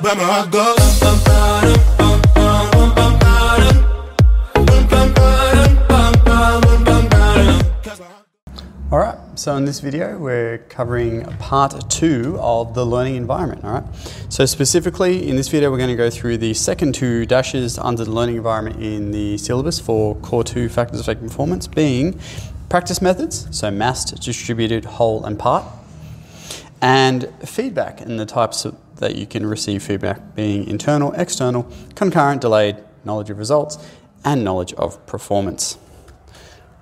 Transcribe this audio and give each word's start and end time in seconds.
where 0.00 0.14
my 0.14 0.24
heart 0.24 0.50
goes. 0.50 0.76
Alright, 8.90 9.18
so 9.38 9.54
in 9.56 9.66
this 9.66 9.78
video 9.78 10.18
we're 10.18 10.58
covering 10.68 11.22
part 11.38 11.88
two 11.90 12.36
of 12.40 12.74
the 12.74 12.84
learning 12.84 13.14
environment, 13.14 13.62
alright? 13.62 13.84
So 14.28 14.46
specifically 14.46 15.28
in 15.28 15.36
this 15.36 15.48
video 15.48 15.70
we're 15.70 15.76
going 15.76 15.90
to 15.90 15.96
go 15.96 16.10
through 16.10 16.38
the 16.38 16.54
second 16.54 16.94
two 16.94 17.24
dashes 17.26 17.78
under 17.78 18.04
the 18.04 18.10
learning 18.10 18.36
environment 18.36 18.82
in 18.82 19.12
the 19.12 19.38
syllabus 19.38 19.78
for 19.78 20.16
core 20.16 20.42
two 20.42 20.68
factors 20.68 20.98
affecting 21.00 21.28
performance 21.28 21.68
being 21.68 22.18
practice 22.68 23.02
methods, 23.02 23.46
so 23.50 23.70
massed, 23.70 24.20
distributed, 24.22 24.84
whole 24.84 25.24
and 25.24 25.38
part, 25.38 25.64
and 26.80 27.28
feedback 27.44 28.00
and 28.00 28.18
the 28.18 28.26
types 28.26 28.64
of 28.64 28.76
that 29.00 29.16
you 29.16 29.26
can 29.26 29.44
receive 29.44 29.82
feedback 29.82 30.34
being 30.34 30.66
internal, 30.68 31.12
external, 31.12 31.66
concurrent, 31.94 32.40
delayed, 32.40 32.76
knowledge 33.04 33.30
of 33.30 33.38
results, 33.38 33.78
and 34.24 34.44
knowledge 34.44 34.72
of 34.74 35.04
performance. 35.06 35.78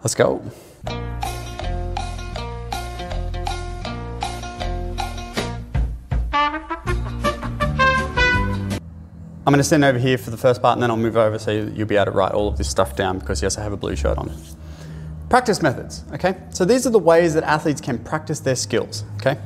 Let's 0.03 0.15
go. 0.15 0.43
I'm 9.49 9.53
going 9.53 9.61
to 9.61 9.65
stand 9.65 9.83
over 9.83 9.99
here 9.99 10.19
for 10.19 10.31
the 10.31 10.37
first 10.37 10.61
part 10.61 10.75
and 10.75 10.83
then 10.83 10.91
I'll 10.91 10.99
move 10.99 11.17
over 11.17 11.39
so 11.39 11.51
you'll 11.51 11.87
be 11.87 11.97
able 11.97 12.05
to 12.07 12.11
write 12.11 12.33
all 12.33 12.49
of 12.49 12.59
this 12.59 12.69
stuff 12.69 12.95
down 12.95 13.19
because 13.19 13.43
yes, 13.43 13.57
I 13.57 13.63
have 13.63 13.73
a 13.73 13.79
blue 13.79 13.97
shirt 13.97 14.19
on. 14.19 14.31
Practice 15.31 15.63
methods, 15.63 16.05
okay? 16.13 16.37
So 16.51 16.67
these 16.67 16.87
are 16.87 16.91
the 16.91 16.99
ways 16.99 17.33
that 17.33 17.45
athletes 17.45 17.81
can 17.81 17.99
practice 17.99 18.41
their 18.41 18.57
skills, 18.57 19.05
okay? 19.17 19.39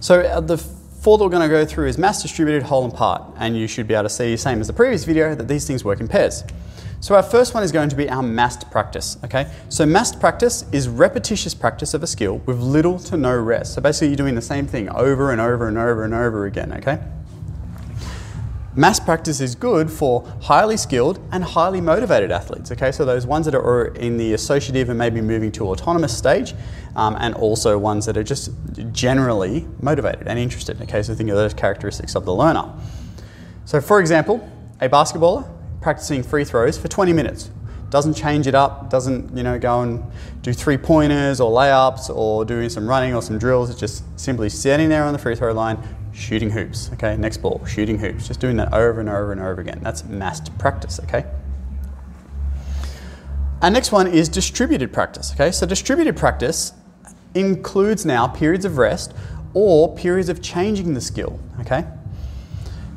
So 0.00 0.40
the 0.42 0.58
four 1.06 1.16
that 1.16 1.22
we're 1.22 1.30
going 1.30 1.40
to 1.40 1.48
go 1.48 1.64
through 1.64 1.86
is 1.86 1.98
mass 1.98 2.20
distributed, 2.20 2.64
whole 2.64 2.84
and 2.84 2.92
part, 2.92 3.22
and 3.36 3.56
you 3.56 3.68
should 3.68 3.86
be 3.86 3.94
able 3.94 4.02
to 4.02 4.08
see, 4.08 4.36
same 4.36 4.60
as 4.60 4.66
the 4.66 4.72
previous 4.72 5.04
video, 5.04 5.36
that 5.36 5.46
these 5.46 5.64
things 5.64 5.84
work 5.84 6.00
in 6.00 6.08
pairs. 6.08 6.42
So 6.98 7.14
our 7.14 7.22
first 7.22 7.54
one 7.54 7.62
is 7.62 7.70
going 7.70 7.90
to 7.90 7.94
be 7.94 8.10
our 8.10 8.24
massed 8.24 8.68
practice, 8.72 9.16
okay? 9.22 9.48
So 9.68 9.86
massed 9.86 10.18
practice 10.18 10.64
is 10.72 10.88
repetitious 10.88 11.54
practice 11.54 11.94
of 11.94 12.02
a 12.02 12.08
skill 12.08 12.38
with 12.38 12.58
little 12.58 12.98
to 12.98 13.16
no 13.16 13.38
rest. 13.38 13.74
So 13.74 13.80
basically 13.80 14.08
you're 14.08 14.16
doing 14.16 14.34
the 14.34 14.42
same 14.42 14.66
thing 14.66 14.88
over 14.88 15.30
and 15.30 15.40
over 15.40 15.68
and 15.68 15.78
over 15.78 16.02
and 16.02 16.12
over 16.12 16.46
again, 16.46 16.72
okay? 16.72 16.98
Mass 18.78 19.00
practice 19.00 19.40
is 19.40 19.54
good 19.54 19.90
for 19.90 20.30
highly 20.42 20.76
skilled 20.76 21.18
and 21.32 21.42
highly 21.42 21.80
motivated 21.80 22.30
athletes. 22.30 22.70
Okay, 22.70 22.92
so 22.92 23.06
those 23.06 23.26
ones 23.26 23.46
that 23.46 23.54
are 23.54 23.86
in 23.86 24.18
the 24.18 24.34
associative 24.34 24.90
and 24.90 24.98
maybe 24.98 25.22
moving 25.22 25.50
to 25.52 25.66
autonomous 25.68 26.14
stage, 26.14 26.54
um, 26.94 27.16
and 27.18 27.34
also 27.36 27.78
ones 27.78 28.04
that 28.04 28.18
are 28.18 28.22
just 28.22 28.50
generally 28.92 29.66
motivated 29.80 30.28
and 30.28 30.38
interested. 30.38 30.80
Okay, 30.82 31.02
so 31.02 31.14
think 31.14 31.30
of 31.30 31.36
those 31.36 31.54
characteristics 31.54 32.14
of 32.14 32.26
the 32.26 32.34
learner. 32.34 32.70
So, 33.64 33.80
for 33.80 33.98
example, 33.98 34.46
a 34.78 34.90
basketballer 34.90 35.48
practicing 35.80 36.22
free 36.22 36.44
throws 36.44 36.76
for 36.76 36.88
20 36.88 37.14
minutes 37.14 37.50
doesn't 37.88 38.14
change 38.14 38.46
it 38.46 38.54
up, 38.54 38.90
doesn't 38.90 39.34
you 39.36 39.42
know 39.42 39.58
go 39.58 39.80
and 39.80 40.04
do 40.42 40.52
three 40.52 40.76
pointers 40.76 41.40
or 41.40 41.50
layups 41.50 42.14
or 42.14 42.44
doing 42.44 42.68
some 42.68 42.86
running 42.86 43.14
or 43.14 43.22
some 43.22 43.38
drills. 43.38 43.70
It's 43.70 43.80
just 43.80 44.04
simply 44.20 44.48
standing 44.48 44.88
there 44.88 45.04
on 45.04 45.12
the 45.12 45.18
free 45.18 45.34
throw 45.34 45.52
line, 45.52 45.78
shooting 46.16 46.50
hoops. 46.50 46.90
Okay, 46.94 47.16
next 47.16 47.38
ball, 47.38 47.64
shooting 47.66 47.98
hoops. 47.98 48.26
Just 48.26 48.40
doing 48.40 48.56
that 48.56 48.72
over 48.72 49.00
and 49.00 49.08
over 49.08 49.32
and 49.32 49.40
over 49.40 49.60
again. 49.60 49.80
That's 49.82 50.04
massed 50.04 50.56
practice. 50.58 50.98
Okay. 51.04 51.24
Our 53.62 53.70
next 53.70 53.92
one 53.92 54.06
is 54.06 54.28
distributed 54.28 54.92
practice. 54.92 55.32
Okay, 55.32 55.50
so 55.50 55.66
distributed 55.66 56.16
practice 56.16 56.72
includes 57.34 58.04
now 58.04 58.26
periods 58.26 58.64
of 58.64 58.78
rest 58.78 59.14
or 59.54 59.94
periods 59.94 60.28
of 60.28 60.42
changing 60.42 60.94
the 60.94 61.00
skill. 61.00 61.38
Okay. 61.60 61.84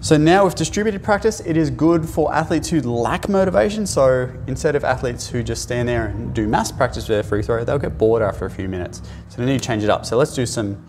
So 0.02 0.16
now 0.16 0.46
with 0.46 0.56
distributed 0.56 1.04
practice, 1.04 1.42
it 1.42 1.58
is 1.58 1.70
good 1.70 2.08
for 2.08 2.34
athletes 2.34 2.70
who 2.70 2.80
lack 2.82 3.28
motivation. 3.28 3.86
So 3.86 4.32
instead 4.48 4.78
of 4.78 4.86
athletes 4.86 5.28
who 5.28 5.44
just 5.44 5.62
stand 5.62 5.90
there 5.90 6.08
and 6.08 6.34
do 6.34 6.48
mass 6.48 6.72
practice 6.72 7.10
with 7.10 7.18
their 7.18 7.24
free 7.24 7.42
throw, 7.42 7.66
they'll 7.66 7.78
get 7.78 7.98
bored 7.98 8.22
after 8.22 8.46
a 8.46 8.50
few 8.50 8.70
minutes. 8.70 9.02
So 9.28 9.38
they 9.38 9.46
need 9.46 9.60
to 9.62 9.66
change 9.66 9.84
it 9.84 9.90
up. 9.90 10.06
So 10.06 10.16
let's 10.16 10.34
do 10.34 10.46
some, 10.46 10.86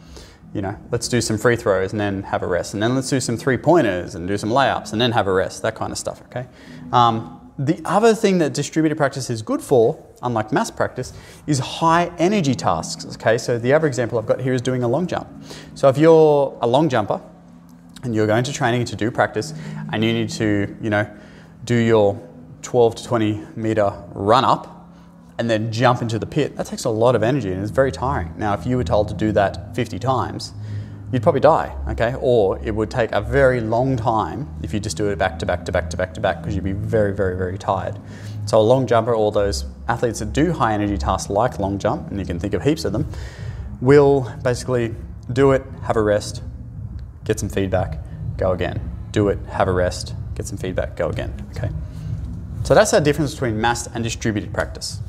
you 0.53 0.63
know, 0.63 0.77
let's 0.91 1.09
do 1.09 1.21
some 1.21 1.39
free 1.39 1.57
throws 1.57 1.93
and 1.93 2.01
then 2.01 2.23
have 2.25 2.43
a 2.43 2.47
rest. 2.47 2.75
And 2.75 2.83
then 2.83 2.95
let's 2.95 3.09
do 3.09 3.21
some 3.21 3.37
three 3.37 3.57
pointers 3.57 4.15
and 4.15 4.27
do 4.27 4.37
some 4.37 4.51
layups 4.51 4.93
and 4.93 5.01
then 5.01 5.13
have 5.13 5.27
a 5.27 5.33
rest, 5.33 5.63
that 5.63 5.75
kind 5.75 5.93
of 5.93 5.99
stuff, 5.99 6.23
okay? 6.23 6.47
Um, 6.93 7.53
the 7.59 7.81
other 7.85 8.15
thing 8.15 8.39
that 8.39 8.55
distributed 8.55 8.97
practice 8.97 9.31
is 9.31 9.43
good 9.43 9.61
for, 9.61 10.03
unlike 10.23 10.51
mass 10.51 10.71
practice, 10.71 11.13
is 11.47 11.59
high 11.59 12.11
energy 12.19 12.55
tasks, 12.55 13.07
okay? 13.15 13.39
So 13.39 13.59
the 13.59 13.73
other 13.73 13.87
example 13.87 14.19
I've 14.19 14.27
got 14.27 14.41
here 14.41 14.55
is 14.55 14.63
doing 14.63 14.83
a 14.83 14.89
long 14.89 15.07
jump. 15.07 15.29
So 15.75 15.89
if 15.89 15.99
you're 15.99 16.59
a 16.61 16.67
long 16.67 16.89
jumper, 16.89 17.21
and 18.03 18.15
you're 18.15 18.27
going 18.27 18.45
to 18.45 18.53
training 18.53 18.85
to 18.87 18.97
do 18.97 19.11
practice 19.11 19.53
and 19.93 20.05
you 20.05 20.13
need 20.13 20.31
to, 20.31 20.77
you 20.81 20.91
know, 20.91 21.09
do 21.65 21.75
your 21.75 22.21
12 22.63 22.95
to 22.97 23.05
20 23.05 23.47
meter 23.57 23.93
run 24.13 24.45
up 24.45 24.80
and 25.41 25.49
then 25.49 25.73
jump 25.73 26.03
into 26.03 26.19
the 26.19 26.27
pit, 26.27 26.55
that 26.59 26.67
takes 26.67 26.85
a 26.85 26.91
lot 26.91 27.17
of 27.17 27.23
energy 27.23 27.51
and 27.51 27.63
it's 27.63 27.71
very 27.71 27.91
tiring. 27.91 28.31
Now, 28.37 28.53
if 28.53 28.67
you 28.67 28.77
were 28.77 28.85
told 28.85 29.09
to 29.09 29.15
do 29.15 29.33
that 29.33 29.75
50 29.75 29.99
times, 29.99 30.53
you'd 31.11 31.23
probably 31.23 31.41
die, 31.41 31.75
okay? 31.89 32.15
Or 32.21 32.59
it 32.63 32.75
would 32.75 32.91
take 32.91 33.11
a 33.13 33.23
very 33.23 33.63
long 33.63 33.97
time 33.97 34.47
if 34.63 34.75
you 34.75 34.81
just 34.81 34.99
do 34.99 35.09
it 35.09 35.17
back 35.17 35.39
to 35.39 35.47
back 35.47 35.65
to 35.65 35.73
back 35.73 35.89
to 35.89 35.97
back 35.97 36.13
to 36.13 36.21
back 36.21 36.43
because 36.43 36.55
you'd 36.55 36.63
be 36.63 36.73
very, 36.73 37.15
very, 37.15 37.39
very 37.39 37.57
tired. 37.57 37.99
So, 38.45 38.59
a 38.59 38.61
long 38.61 38.87
jumper, 38.87 39.15
all 39.15 39.31
those 39.31 39.65
athletes 39.89 40.19
that 40.19 40.35
do 40.35 40.53
high 40.53 40.75
energy 40.75 40.99
tasks 40.99 41.31
like 41.31 41.59
long 41.59 41.79
jump, 41.79 42.11
and 42.11 42.21
you 42.21 42.27
can 42.27 42.39
think 42.39 42.53
of 42.53 42.63
heaps 42.63 42.85
of 42.85 42.93
them, 42.93 43.09
will 43.81 44.31
basically 44.45 44.95
do 45.33 45.53
it, 45.53 45.65
have 45.85 45.97
a 45.97 46.03
rest, 46.03 46.43
get 47.25 47.41
some 47.41 47.49
feedback, 47.49 47.99
go 48.37 48.53
again. 48.53 48.79
Do 49.13 49.29
it, 49.29 49.39
have 49.49 49.69
a 49.69 49.73
rest, 49.73 50.15
get 50.35 50.47
some 50.47 50.59
feedback, 50.59 50.97
go 50.97 51.09
again. 51.09 51.33
Okay. 51.57 51.71
So 52.65 52.75
that's 52.75 52.93
our 52.93 53.01
difference 53.01 53.33
between 53.33 53.59
massed 53.59 53.89
and 53.95 54.05
distributed 54.05 54.53
practice. 54.53 55.01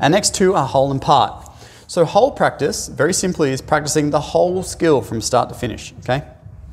Our 0.00 0.08
next 0.08 0.34
two 0.34 0.54
are 0.54 0.66
whole 0.66 0.90
and 0.90 1.00
part. 1.00 1.50
So 1.86 2.04
whole 2.04 2.32
practice, 2.32 2.88
very 2.88 3.12
simply, 3.12 3.52
is 3.52 3.60
practicing 3.60 4.10
the 4.10 4.20
whole 4.20 4.62
skill 4.62 5.00
from 5.00 5.20
start 5.20 5.48
to 5.50 5.54
finish. 5.54 5.92
Okay. 6.00 6.22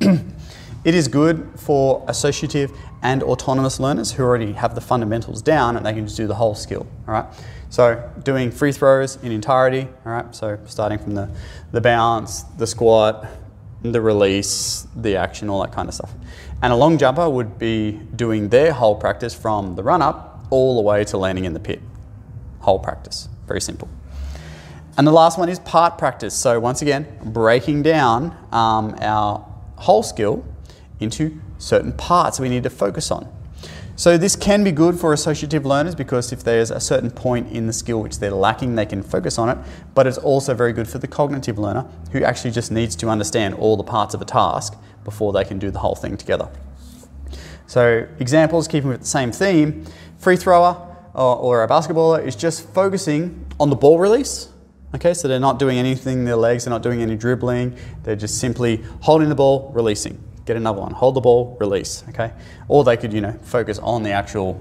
it 0.00 0.94
is 0.94 1.08
good 1.08 1.48
for 1.56 2.04
associative 2.08 2.72
and 3.02 3.22
autonomous 3.22 3.78
learners 3.78 4.12
who 4.12 4.22
already 4.22 4.52
have 4.52 4.74
the 4.74 4.80
fundamentals 4.80 5.42
down 5.42 5.76
and 5.76 5.84
they 5.84 5.92
can 5.92 6.06
just 6.06 6.16
do 6.16 6.26
the 6.26 6.34
whole 6.34 6.54
skill. 6.54 6.86
All 7.06 7.14
right. 7.14 7.26
So 7.68 8.10
doing 8.22 8.50
free 8.50 8.72
throws 8.72 9.16
in 9.22 9.32
entirety. 9.32 9.88
All 10.04 10.12
right. 10.12 10.34
So 10.34 10.58
starting 10.66 10.98
from 10.98 11.14
the 11.14 11.30
the 11.72 11.80
bounce, 11.80 12.42
the 12.58 12.66
squat, 12.66 13.26
the 13.82 14.00
release, 14.00 14.86
the 14.94 15.16
action, 15.16 15.50
all 15.50 15.62
that 15.62 15.72
kind 15.72 15.88
of 15.88 15.94
stuff. 15.94 16.12
And 16.62 16.72
a 16.72 16.76
long 16.76 16.98
jumper 16.98 17.28
would 17.28 17.58
be 17.58 17.92
doing 18.14 18.48
their 18.48 18.72
whole 18.72 18.94
practice 18.94 19.34
from 19.34 19.74
the 19.74 19.82
run 19.82 20.02
up 20.02 20.46
all 20.50 20.76
the 20.76 20.82
way 20.82 21.04
to 21.04 21.16
landing 21.16 21.44
in 21.44 21.54
the 21.54 21.60
pit. 21.60 21.80
Whole 22.62 22.78
practice. 22.78 23.28
Very 23.46 23.60
simple. 23.60 23.88
And 24.96 25.06
the 25.06 25.12
last 25.12 25.38
one 25.38 25.48
is 25.48 25.58
part 25.60 25.98
practice. 25.98 26.34
So, 26.34 26.60
once 26.60 26.82
again, 26.82 27.06
breaking 27.24 27.82
down 27.82 28.36
um, 28.52 28.94
our 29.00 29.46
whole 29.76 30.02
skill 30.02 30.44
into 31.00 31.40
certain 31.58 31.92
parts 31.92 32.38
we 32.38 32.48
need 32.48 32.62
to 32.62 32.70
focus 32.70 33.10
on. 33.10 33.30
So, 33.96 34.18
this 34.18 34.36
can 34.36 34.62
be 34.64 34.70
good 34.70 34.98
for 35.00 35.12
associative 35.12 35.64
learners 35.64 35.94
because 35.94 36.32
if 36.32 36.44
there's 36.44 36.70
a 36.70 36.78
certain 36.78 37.10
point 37.10 37.50
in 37.50 37.66
the 37.66 37.72
skill 37.72 38.02
which 38.02 38.18
they're 38.18 38.30
lacking, 38.30 38.74
they 38.74 38.86
can 38.86 39.02
focus 39.02 39.38
on 39.38 39.48
it. 39.48 39.58
But 39.94 40.06
it's 40.06 40.18
also 40.18 40.54
very 40.54 40.72
good 40.72 40.88
for 40.88 40.98
the 40.98 41.08
cognitive 41.08 41.58
learner 41.58 41.86
who 42.12 42.22
actually 42.22 42.50
just 42.50 42.70
needs 42.70 42.94
to 42.96 43.08
understand 43.08 43.54
all 43.54 43.76
the 43.76 43.84
parts 43.84 44.14
of 44.14 44.20
a 44.20 44.26
task 44.26 44.76
before 45.04 45.32
they 45.32 45.44
can 45.44 45.58
do 45.58 45.70
the 45.70 45.78
whole 45.78 45.94
thing 45.94 46.16
together. 46.16 46.48
So, 47.66 48.06
examples, 48.18 48.68
keeping 48.68 48.90
with 48.90 49.00
the 49.00 49.06
same 49.06 49.32
theme 49.32 49.86
free 50.18 50.36
thrower 50.36 50.91
or, 51.14 51.62
a 51.62 51.68
basketballer 51.68 52.24
is 52.24 52.36
just 52.36 52.68
focusing 52.70 53.46
on 53.60 53.70
the 53.70 53.76
ball 53.76 53.98
release. 53.98 54.48
Okay, 54.94 55.14
so 55.14 55.26
they're 55.26 55.40
not 55.40 55.58
doing 55.58 55.78
anything 55.78 56.20
in 56.20 56.24
their 56.24 56.36
legs, 56.36 56.64
they're 56.64 56.70
not 56.70 56.82
doing 56.82 57.00
any 57.00 57.16
dribbling, 57.16 57.76
they're 58.02 58.16
just 58.16 58.38
simply 58.38 58.82
holding 59.00 59.28
the 59.28 59.34
ball, 59.34 59.70
releasing. 59.74 60.22
Get 60.44 60.56
another 60.56 60.80
one, 60.80 60.92
hold 60.92 61.14
the 61.14 61.20
ball, 61.20 61.56
release. 61.60 62.04
Okay, 62.10 62.32
or 62.68 62.84
they 62.84 62.96
could, 62.96 63.12
you 63.12 63.20
know, 63.20 63.32
focus 63.42 63.78
on 63.78 64.02
the 64.02 64.10
actual 64.10 64.60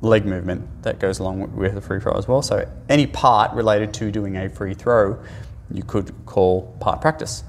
leg 0.00 0.24
movement 0.26 0.82
that 0.82 0.98
goes 0.98 1.18
along 1.18 1.56
with 1.56 1.74
the 1.74 1.80
free 1.80 2.00
throw 2.00 2.12
as 2.12 2.28
well. 2.28 2.42
So 2.42 2.70
any 2.88 3.06
part 3.06 3.52
related 3.52 3.92
to 3.94 4.10
doing 4.10 4.36
a 4.36 4.48
free 4.48 4.74
throw, 4.74 5.18
you 5.70 5.82
could 5.82 6.12
call 6.26 6.76
part 6.80 7.00
practice. 7.00 7.42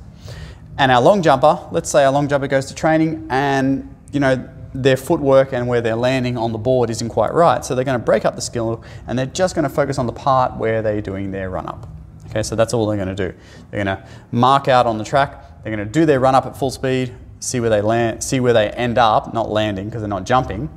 And 0.78 0.92
our 0.92 1.02
long 1.02 1.22
jumper, 1.22 1.68
let's 1.72 1.90
say 1.90 2.06
our 2.06 2.12
long 2.12 2.28
jumper 2.28 2.48
goes 2.48 2.68
to 2.68 2.76
training 2.76 3.28
and 3.30 3.94
you 4.12 4.20
know 4.20 4.50
their 4.74 4.98
footwork 4.98 5.54
and 5.54 5.68
where 5.68 5.82
they're 5.82 5.96
landing 5.96 6.38
on 6.38 6.52
the 6.52 6.58
board 6.58 6.90
isn't 6.90 7.10
quite 7.10 7.34
right. 7.34 7.66
So 7.66 7.76
they're 7.76 7.86
going 7.86 8.00
to 8.00 8.06
break 8.06 8.26
up 8.26 8.36
the 8.36 8.42
skill 8.42 8.84
and 9.08 9.18
they're 9.18 9.26
just 9.26 9.56
going 9.56 9.64
to 9.64 9.70
focus 9.70 9.98
on 9.98 10.06
the 10.06 10.14
part 10.14 10.58
where 10.58 10.82
they're 10.82 11.02
doing 11.02 11.32
their 11.32 11.50
run 11.50 11.68
up. 11.68 11.88
Okay, 12.28 12.44
so 12.44 12.56
that's 12.56 12.74
all 12.74 12.86
they're 12.86 13.04
going 13.04 13.16
to 13.16 13.32
do. 13.32 13.38
They're 13.72 13.84
going 13.84 13.98
to 13.98 14.08
mark 14.32 14.68
out 14.68 14.86
on 14.86 14.98
the 14.98 15.04
track. 15.04 15.64
They're 15.64 15.76
going 15.76 15.86
to 15.86 15.92
do 15.92 16.06
their 16.06 16.20
run 16.20 16.36
up 16.36 16.46
at 16.46 16.56
full 16.56 16.70
speed, 16.70 17.16
see 17.40 17.60
where 17.60 17.70
they 17.70 17.82
land, 17.82 18.24
see 18.24 18.40
where 18.40 18.54
they 18.54 18.70
end 18.70 18.98
up, 18.98 19.34
not 19.34 19.50
landing 19.50 19.86
because 19.86 20.02
they're 20.02 20.10
not 20.10 20.26
jumping, 20.26 20.70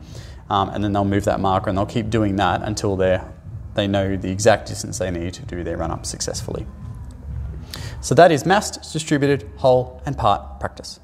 um, 0.49 0.71
and 0.71 0.83
then 0.83 0.93
they'll 0.93 1.05
move 1.05 1.25
that 1.25 1.41
marker 1.41 1.69
and 1.69 1.77
they'll 1.77 1.87
keep 1.87 2.09
doing 2.09 2.37
that 2.37 2.63
until 2.63 2.97
they're, 2.97 3.31
they 3.75 3.87
know 3.87 4.17
the 4.17 4.31
exact 4.31 4.69
distance 4.69 4.99
they 4.99 5.11
need 5.11 5.35
to 5.35 5.43
do 5.43 5.63
their 5.63 5.77
run 5.77 5.91
up 5.91 6.07
successfully. 6.07 6.67
So 8.01 8.15
that 8.17 8.33
is 8.33 8.45
massed, 8.47 8.93
distributed, 8.93 9.49
whole, 9.57 10.03
and 10.07 10.17
part 10.17 10.59
practice. 10.59 10.99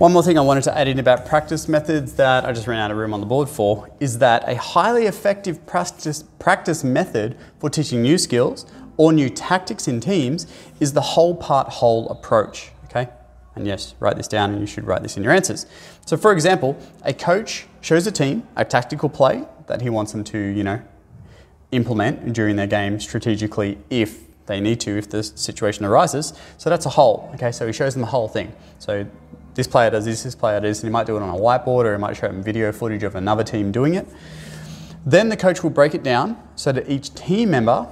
One 0.00 0.14
more 0.14 0.22
thing 0.22 0.38
I 0.38 0.40
wanted 0.40 0.64
to 0.64 0.74
add 0.74 0.88
in 0.88 0.98
about 0.98 1.26
practice 1.26 1.68
methods 1.68 2.14
that 2.14 2.46
I 2.46 2.52
just 2.52 2.66
ran 2.66 2.78
out 2.78 2.90
of 2.90 2.96
room 2.96 3.12
on 3.12 3.20
the 3.20 3.26
board 3.26 3.50
for 3.50 3.86
is 4.00 4.16
that 4.20 4.48
a 4.48 4.54
highly 4.56 5.04
effective 5.04 5.66
practice, 5.66 6.24
practice 6.38 6.82
method 6.82 7.36
for 7.58 7.68
teaching 7.68 8.00
new 8.00 8.16
skills 8.16 8.64
or 8.96 9.12
new 9.12 9.28
tactics 9.28 9.88
in 9.88 10.00
teams 10.00 10.46
is 10.80 10.94
the 10.94 11.02
whole 11.02 11.34
part 11.34 11.68
whole 11.68 12.08
approach. 12.08 12.72
Okay? 12.84 13.10
And 13.54 13.66
yes, 13.66 13.94
write 14.00 14.16
this 14.16 14.26
down 14.26 14.52
and 14.52 14.60
you 14.62 14.66
should 14.66 14.84
write 14.84 15.02
this 15.02 15.18
in 15.18 15.22
your 15.22 15.34
answers. 15.34 15.66
So, 16.06 16.16
for 16.16 16.32
example, 16.32 16.78
a 17.02 17.12
coach 17.12 17.66
shows 17.82 18.06
a 18.06 18.10
team 18.10 18.48
a 18.56 18.64
tactical 18.64 19.10
play 19.10 19.44
that 19.66 19.82
he 19.82 19.90
wants 19.90 20.12
them 20.12 20.24
to, 20.24 20.38
you 20.38 20.64
know, 20.64 20.80
implement 21.72 22.32
during 22.32 22.56
their 22.56 22.66
game 22.66 23.00
strategically 23.00 23.76
if 23.90 24.20
they 24.46 24.60
need 24.62 24.80
to, 24.80 24.96
if 24.96 25.10
the 25.10 25.22
situation 25.22 25.84
arises. 25.84 26.32
So 26.56 26.70
that's 26.70 26.86
a 26.86 26.90
whole. 26.90 27.30
Okay, 27.34 27.52
so 27.52 27.66
he 27.66 27.72
shows 27.74 27.92
them 27.92 28.00
the 28.00 28.08
whole 28.08 28.28
thing. 28.28 28.54
So 28.78 29.06
this 29.60 29.66
player 29.66 29.90
does 29.90 30.06
this, 30.06 30.22
this 30.22 30.34
player 30.34 30.58
does, 30.58 30.82
and 30.82 30.88
he 30.88 30.90
might 30.90 31.06
do 31.06 31.18
it 31.18 31.22
on 31.22 31.28
a 31.28 31.38
whiteboard 31.38 31.84
or 31.84 31.92
he 31.92 31.98
might 31.98 32.16
show 32.16 32.28
them 32.28 32.42
video 32.42 32.72
footage 32.72 33.02
of 33.02 33.14
another 33.14 33.44
team 33.44 33.70
doing 33.70 33.92
it. 33.92 34.08
Then 35.04 35.28
the 35.28 35.36
coach 35.36 35.62
will 35.62 35.68
break 35.68 35.94
it 35.94 36.02
down 36.02 36.42
so 36.56 36.72
that 36.72 36.88
each 36.88 37.14
team 37.14 37.50
member 37.50 37.86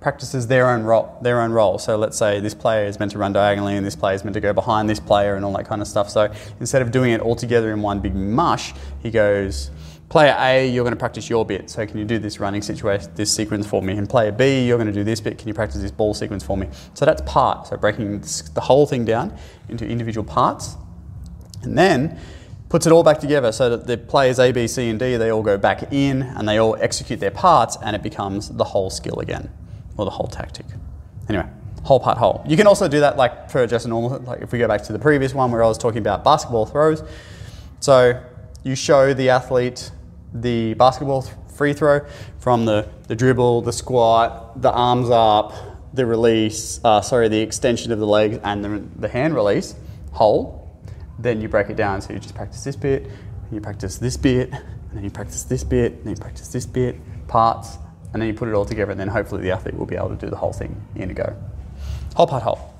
practices 0.00 0.46
their 0.46 0.70
own 0.70 0.82
role. 0.82 1.18
Their 1.20 1.42
own 1.42 1.52
role. 1.52 1.78
So 1.78 1.98
let's 1.98 2.16
say 2.16 2.40
this 2.40 2.54
player 2.54 2.86
is 2.86 2.98
meant 2.98 3.12
to 3.12 3.18
run 3.18 3.34
diagonally, 3.34 3.76
and 3.76 3.84
this 3.84 3.96
player 3.96 4.14
is 4.14 4.24
meant 4.24 4.32
to 4.32 4.40
go 4.40 4.54
behind 4.54 4.88
this 4.88 4.98
player, 4.98 5.34
and 5.34 5.44
all 5.44 5.52
that 5.58 5.66
kind 5.66 5.82
of 5.82 5.88
stuff. 5.88 6.08
So 6.08 6.32
instead 6.58 6.80
of 6.80 6.90
doing 6.90 7.12
it 7.12 7.20
all 7.20 7.36
together 7.36 7.70
in 7.70 7.82
one 7.82 8.00
big 8.00 8.14
mush, 8.14 8.72
he 9.02 9.10
goes, 9.10 9.70
player 10.08 10.34
A, 10.38 10.66
you're 10.66 10.84
going 10.84 10.94
to 10.94 10.98
practice 10.98 11.28
your 11.28 11.44
bit. 11.44 11.68
So 11.68 11.86
can 11.86 11.98
you 11.98 12.06
do 12.06 12.18
this 12.18 12.40
running 12.40 12.62
situation, 12.62 13.10
this 13.14 13.30
sequence 13.30 13.66
for 13.66 13.82
me? 13.82 13.98
And 13.98 14.08
player 14.08 14.32
B, 14.32 14.66
you're 14.66 14.78
going 14.78 14.86
to 14.86 14.92
do 14.92 15.04
this 15.04 15.20
bit. 15.20 15.36
Can 15.36 15.48
you 15.48 15.54
practice 15.54 15.82
this 15.82 15.90
ball 15.90 16.14
sequence 16.14 16.42
for 16.42 16.56
me? 16.56 16.68
So 16.94 17.04
that's 17.04 17.20
part. 17.26 17.66
So 17.66 17.76
breaking 17.76 18.20
the 18.20 18.60
whole 18.62 18.86
thing 18.86 19.04
down 19.04 19.36
into 19.68 19.86
individual 19.86 20.24
parts, 20.24 20.76
and 21.64 21.76
then 21.76 22.18
puts 22.68 22.86
it 22.86 22.92
all 22.92 23.04
back 23.04 23.20
together 23.20 23.52
so 23.52 23.70
that 23.70 23.86
the 23.86 23.96
players 23.96 24.38
A, 24.38 24.50
B, 24.50 24.66
C, 24.66 24.88
and 24.88 24.98
D, 24.98 25.16
they 25.16 25.30
all 25.30 25.42
go 25.42 25.56
back 25.56 25.92
in 25.92 26.22
and 26.22 26.48
they 26.48 26.58
all 26.58 26.76
execute 26.80 27.20
their 27.20 27.30
parts 27.30 27.76
and 27.82 27.94
it 27.94 28.02
becomes 28.02 28.48
the 28.48 28.64
whole 28.64 28.90
skill 28.90 29.20
again, 29.20 29.50
or 29.96 30.04
the 30.04 30.10
whole 30.10 30.26
tactic. 30.26 30.66
Anyway, 31.28 31.46
whole 31.84 32.00
part 32.00 32.18
whole. 32.18 32.42
You 32.48 32.56
can 32.56 32.66
also 32.66 32.88
do 32.88 33.00
that 33.00 33.16
like 33.16 33.50
for 33.50 33.66
just 33.66 33.86
a 33.86 33.88
normal, 33.88 34.18
like 34.20 34.42
if 34.42 34.52
we 34.52 34.58
go 34.58 34.66
back 34.66 34.82
to 34.84 34.92
the 34.92 34.98
previous 34.98 35.34
one 35.34 35.52
where 35.52 35.62
I 35.62 35.68
was 35.68 35.78
talking 35.78 35.98
about 35.98 36.24
basketball 36.24 36.66
throws. 36.66 37.02
So 37.80 38.20
you 38.64 38.74
show 38.74 39.14
the 39.14 39.30
athlete 39.30 39.90
the 40.32 40.74
basketball 40.74 41.22
th- 41.22 41.36
free 41.54 41.72
throw 41.74 42.00
from 42.40 42.64
the, 42.64 42.88
the 43.06 43.14
dribble, 43.14 43.62
the 43.62 43.72
squat, 43.72 44.60
the 44.60 44.72
arms 44.72 45.10
up, 45.10 45.52
the 45.94 46.04
release, 46.04 46.80
uh, 46.82 47.00
sorry, 47.00 47.28
the 47.28 47.38
extension 47.38 47.92
of 47.92 48.00
the 48.00 48.06
legs 48.06 48.38
and 48.42 48.64
the, 48.64 48.82
the 48.98 49.08
hand 49.08 49.34
release 49.34 49.76
whole 50.10 50.63
then 51.18 51.40
you 51.40 51.48
break 51.48 51.70
it 51.70 51.76
down. 51.76 52.00
So 52.00 52.12
you 52.12 52.18
just 52.18 52.34
practice 52.34 52.64
this 52.64 52.76
bit, 52.76 53.04
and 53.04 53.52
you 53.52 53.60
practice 53.60 53.98
this 53.98 54.16
bit, 54.16 54.52
and 54.52 54.62
then 54.92 55.04
you 55.04 55.10
practice 55.10 55.44
this 55.44 55.64
bit, 55.64 55.92
and 55.92 56.04
then 56.04 56.14
you 56.14 56.20
practice 56.20 56.48
this 56.48 56.66
bit, 56.66 56.96
parts, 57.28 57.78
and 58.12 58.20
then 58.20 58.28
you 58.28 58.34
put 58.34 58.48
it 58.48 58.54
all 58.54 58.64
together, 58.64 58.90
and 58.90 59.00
then 59.00 59.08
hopefully 59.08 59.42
the 59.42 59.50
athlete 59.50 59.76
will 59.76 59.86
be 59.86 59.96
able 59.96 60.10
to 60.10 60.16
do 60.16 60.28
the 60.28 60.36
whole 60.36 60.52
thing 60.52 60.80
in 60.94 61.10
a 61.10 61.14
go. 61.14 61.36
Whole 62.14 62.26
part 62.26 62.42
whole. 62.42 62.73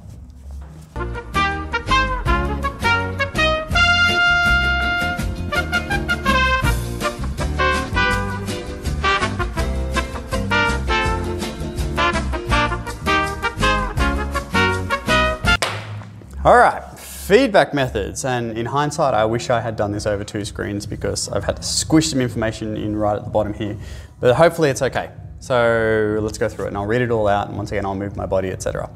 Feedback 17.26 17.72
methods. 17.72 18.24
And 18.24 18.56
in 18.56 18.66
hindsight, 18.66 19.14
I 19.14 19.24
wish 19.24 19.48
I 19.48 19.60
had 19.60 19.76
done 19.76 19.92
this 19.92 20.06
over 20.06 20.24
two 20.24 20.44
screens 20.44 20.84
because 20.84 21.28
I've 21.30 21.44
had 21.44 21.56
to 21.56 21.62
squish 21.62 22.08
some 22.08 22.20
information 22.20 22.76
in 22.76 22.94
right 22.96 23.16
at 23.16 23.24
the 23.24 23.30
bottom 23.30 23.54
here. 23.54 23.76
But 24.20 24.34
hopefully 24.34 24.68
it's 24.68 24.82
okay. 24.82 25.10
So 25.40 26.18
let's 26.20 26.38
go 26.38 26.48
through 26.48 26.66
it 26.66 26.68
and 26.68 26.76
I'll 26.76 26.86
read 26.86 27.02
it 27.02 27.10
all 27.10 27.26
out 27.26 27.48
and 27.48 27.56
once 27.56 27.70
again 27.70 27.86
I'll 27.86 27.94
move 27.94 28.16
my 28.16 28.26
body, 28.26 28.50
etc. 28.50 28.90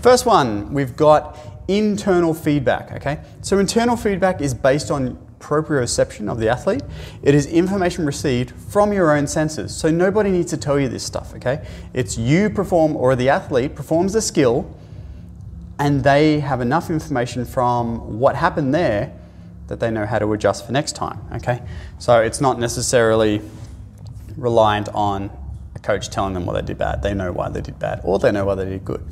First 0.00 0.26
one, 0.26 0.72
we've 0.72 0.96
got 0.96 1.38
internal 1.68 2.34
feedback, 2.34 2.92
okay? 2.92 3.20
So 3.42 3.58
internal 3.58 3.96
feedback 3.96 4.40
is 4.40 4.54
based 4.54 4.90
on 4.90 5.16
proprioception 5.38 6.30
of 6.30 6.38
the 6.38 6.48
athlete. 6.48 6.82
It 7.22 7.34
is 7.34 7.46
information 7.46 8.06
received 8.06 8.50
from 8.50 8.92
your 8.92 9.16
own 9.16 9.26
senses. 9.26 9.76
So 9.76 9.90
nobody 9.90 10.30
needs 10.30 10.50
to 10.50 10.56
tell 10.56 10.80
you 10.80 10.88
this 10.88 11.04
stuff, 11.04 11.34
okay? 11.34 11.66
It's 11.94 12.18
you 12.18 12.50
perform 12.50 12.96
or 12.96 13.14
the 13.14 13.28
athlete 13.28 13.74
performs 13.74 14.12
the 14.14 14.22
skill 14.22 14.74
and 15.78 16.02
they 16.02 16.40
have 16.40 16.60
enough 16.60 16.90
information 16.90 17.44
from 17.44 18.18
what 18.18 18.34
happened 18.36 18.74
there 18.74 19.12
that 19.68 19.80
they 19.80 19.90
know 19.90 20.06
how 20.06 20.18
to 20.18 20.32
adjust 20.32 20.66
for 20.66 20.72
next 20.72 20.96
time. 20.96 21.20
Okay, 21.34 21.62
so 21.98 22.20
it's 22.20 22.40
not 22.40 22.58
necessarily 22.58 23.42
reliant 24.36 24.88
on 24.90 25.30
a 25.74 25.78
coach 25.78 26.08
telling 26.08 26.34
them 26.34 26.46
what 26.46 26.54
they 26.54 26.62
did 26.62 26.78
bad. 26.78 27.02
They 27.02 27.14
know 27.14 27.32
why 27.32 27.48
they 27.50 27.60
did 27.60 27.78
bad, 27.78 28.00
or 28.02 28.18
they 28.18 28.32
know 28.32 28.44
why 28.44 28.54
they 28.54 28.64
did 28.64 28.84
good. 28.84 29.04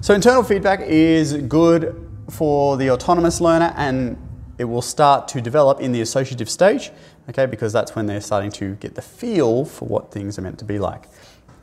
So 0.00 0.14
internal 0.14 0.42
feedback 0.42 0.80
is 0.80 1.34
good 1.34 2.08
for 2.30 2.76
the 2.76 2.90
autonomous 2.90 3.40
learner, 3.40 3.72
and 3.76 4.16
it 4.58 4.64
will 4.64 4.82
start 4.82 5.28
to 5.28 5.40
develop 5.40 5.80
in 5.80 5.92
the 5.92 6.00
associative 6.00 6.48
stage. 6.48 6.90
Okay, 7.28 7.46
because 7.46 7.72
that's 7.72 7.94
when 7.94 8.06
they're 8.06 8.20
starting 8.20 8.50
to 8.52 8.74
get 8.76 8.94
the 8.94 9.02
feel 9.02 9.64
for 9.64 9.86
what 9.86 10.10
things 10.10 10.38
are 10.38 10.42
meant 10.42 10.58
to 10.58 10.64
be 10.64 10.78
like. 10.78 11.04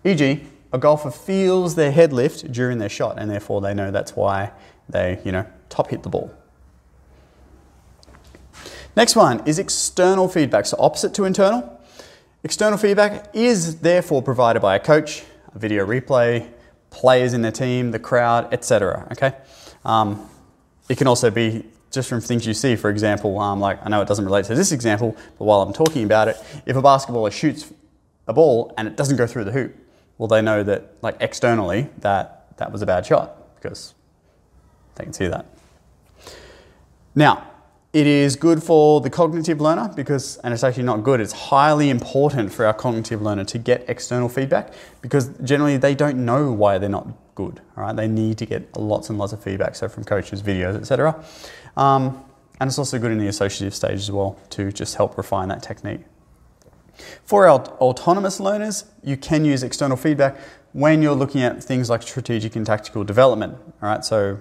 E.g., 0.05 0.45
a 0.71 0.77
golfer 0.77 1.11
feels 1.11 1.75
their 1.75 1.91
head 1.91 2.13
lift 2.13 2.51
during 2.51 2.77
their 2.77 2.89
shot, 2.89 3.17
and 3.17 3.29
therefore 3.29 3.61
they 3.61 3.73
know 3.73 3.91
that's 3.91 4.15
why 4.15 4.51
they, 4.87 5.19
you 5.23 5.31
know, 5.31 5.45
top 5.69 5.89
hit 5.89 6.03
the 6.03 6.09
ball. 6.09 6.31
Next 8.95 9.15
one 9.15 9.45
is 9.47 9.59
external 9.59 10.27
feedback. 10.27 10.65
So 10.65 10.77
opposite 10.79 11.13
to 11.15 11.25
internal. 11.25 11.79
External 12.43 12.77
feedback 12.77 13.29
is 13.33 13.79
therefore 13.79 14.21
provided 14.21 14.61
by 14.61 14.75
a 14.75 14.79
coach, 14.79 15.23
a 15.53 15.59
video 15.59 15.85
replay, 15.85 16.49
players 16.89 17.33
in 17.33 17.41
the 17.41 17.51
team, 17.51 17.91
the 17.91 17.99
crowd, 17.99 18.53
etc. 18.53 19.07
Okay. 19.11 19.35
Um, 19.85 20.29
it 20.89 20.97
can 20.97 21.07
also 21.07 21.29
be 21.29 21.65
just 21.91 22.09
from 22.09 22.21
things 22.21 22.45
you 22.45 22.53
see. 22.53 22.75
For 22.75 22.89
example, 22.89 23.39
um, 23.39 23.59
like 23.59 23.79
I 23.85 23.89
know 23.89 24.01
it 24.01 24.07
doesn't 24.07 24.25
relate 24.25 24.45
to 24.45 24.55
this 24.55 24.71
example, 24.71 25.15
but 25.37 25.45
while 25.45 25.61
I'm 25.61 25.73
talking 25.73 26.03
about 26.03 26.27
it, 26.27 26.37
if 26.65 26.75
a 26.75 26.81
basketballer 26.81 27.31
shoots 27.31 27.71
a 28.27 28.33
ball 28.33 28.73
and 28.77 28.87
it 28.87 28.95
doesn't 28.95 29.17
go 29.17 29.27
through 29.27 29.45
the 29.45 29.51
hoop, 29.51 29.75
well, 30.19 30.27
they 30.27 30.41
know 30.41 30.61
that, 30.61 30.93
like 31.01 31.15
externally, 31.21 31.89
that 31.99 32.55
that 32.57 32.71
was 32.71 32.83
a 32.83 32.85
bad 32.85 33.05
shot 33.05 33.55
because 33.55 33.95
they 34.95 35.05
can 35.05 35.13
see 35.13 35.27
that. 35.27 35.45
Now, 37.15 37.47
it 37.93 38.05
is 38.05 38.35
good 38.35 38.61
for 38.61 39.01
the 39.01 39.09
cognitive 39.09 39.59
learner 39.59 39.91
because, 39.95 40.37
and 40.37 40.53
it's 40.53 40.63
actually 40.63 40.83
not 40.83 41.03
good, 41.03 41.21
it's 41.21 41.31
highly 41.31 41.89
important 41.89 42.53
for 42.53 42.65
our 42.65 42.73
cognitive 42.73 43.21
learner 43.21 43.45
to 43.45 43.57
get 43.57 43.89
external 43.89 44.29
feedback 44.29 44.73
because 45.01 45.29
generally 45.43 45.77
they 45.77 45.95
don't 45.95 46.23
know 46.23 46.51
why 46.51 46.77
they're 46.77 46.89
not 46.89 47.07
good. 47.33 47.61
All 47.77 47.83
right, 47.83 47.95
they 47.95 48.07
need 48.07 48.37
to 48.39 48.45
get 48.45 48.77
lots 48.77 49.09
and 49.09 49.17
lots 49.17 49.31
of 49.31 49.41
feedback, 49.41 49.73
so 49.73 49.87
from 49.87 50.03
coaches, 50.03 50.43
videos, 50.43 50.75
etc. 50.75 51.23
Um, 51.77 52.23
and 52.59 52.67
it's 52.67 52.77
also 52.77 52.99
good 52.99 53.11
in 53.11 53.17
the 53.17 53.27
associative 53.27 53.73
stage 53.73 53.99
as 53.99 54.11
well 54.11 54.37
to 54.51 54.71
just 54.71 54.95
help 54.95 55.17
refine 55.17 55.47
that 55.47 55.63
technique. 55.63 56.01
For 57.23 57.47
our 57.47 57.59
autonomous 57.59 58.39
learners, 58.39 58.85
you 59.03 59.17
can 59.17 59.45
use 59.45 59.63
external 59.63 59.97
feedback 59.97 60.37
when 60.73 61.01
you're 61.01 61.15
looking 61.15 61.41
at 61.41 61.63
things 61.63 61.89
like 61.89 62.01
strategic 62.03 62.55
and 62.55 62.65
tactical 62.65 63.03
development. 63.03 63.57
All 63.81 63.89
right, 63.89 64.03
so 64.03 64.39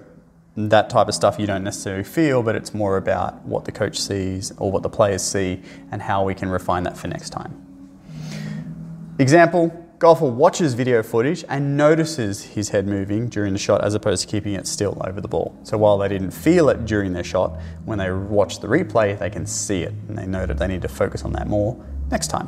that 0.55 0.89
type 0.89 1.07
of 1.07 1.15
stuff 1.15 1.39
you 1.39 1.47
don't 1.47 1.63
necessarily 1.63 2.03
feel, 2.03 2.43
but 2.43 2.55
it's 2.55 2.73
more 2.73 2.97
about 2.97 3.43
what 3.45 3.65
the 3.65 3.71
coach 3.71 3.99
sees 3.99 4.51
or 4.57 4.71
what 4.71 4.83
the 4.83 4.89
players 4.89 5.21
see 5.21 5.61
and 5.91 6.01
how 6.01 6.23
we 6.23 6.35
can 6.35 6.49
refine 6.49 6.83
that 6.83 6.97
for 6.97 7.07
next 7.07 7.29
time. 7.29 7.65
Example 9.19 9.85
golfer 9.99 10.25
watches 10.25 10.75
video 10.75 11.03
footage 11.03 11.43
and 11.49 11.75
notices 11.75 12.41
his 12.41 12.69
head 12.69 12.87
moving 12.87 13.27
during 13.27 13.51
the 13.51 13.59
shot 13.59 13.83
as 13.83 13.93
opposed 13.93 14.21
to 14.21 14.27
keeping 14.29 14.53
it 14.53 14.65
still 14.65 14.97
over 15.05 15.19
the 15.19 15.27
ball. 15.27 15.57
So 15.63 15.77
while 15.77 15.97
they 15.97 16.07
didn't 16.07 16.31
feel 16.31 16.69
it 16.69 16.85
during 16.85 17.11
their 17.11 17.23
shot, 17.23 17.59
when 17.83 17.97
they 17.97 18.09
watch 18.09 18.61
the 18.61 18.67
replay, 18.67 19.19
they 19.19 19.29
can 19.29 19.45
see 19.45 19.81
it 19.83 19.93
and 20.07 20.17
they 20.17 20.25
know 20.25 20.45
that 20.45 20.57
they 20.57 20.67
need 20.67 20.81
to 20.83 20.87
focus 20.87 21.23
on 21.23 21.33
that 21.33 21.47
more 21.47 21.85
next 22.11 22.27
time. 22.27 22.47